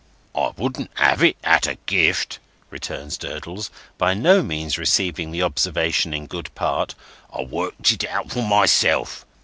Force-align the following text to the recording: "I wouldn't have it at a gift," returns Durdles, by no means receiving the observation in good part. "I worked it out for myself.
"I 0.33 0.49
wouldn't 0.57 0.89
have 0.95 1.21
it 1.21 1.37
at 1.43 1.67
a 1.67 1.75
gift," 1.85 2.39
returns 2.71 3.19
Durdles, 3.19 3.69
by 3.99 4.15
no 4.15 4.41
means 4.41 4.79
receiving 4.79 5.29
the 5.29 5.43
observation 5.43 6.11
in 6.11 6.25
good 6.25 6.49
part. 6.55 6.95
"I 7.31 7.43
worked 7.43 7.91
it 7.91 8.05
out 8.05 8.31
for 8.31 8.41
myself. 8.41 9.27